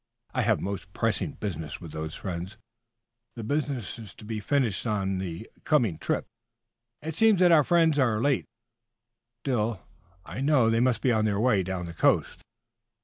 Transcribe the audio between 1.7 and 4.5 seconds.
with those friends. The business is to be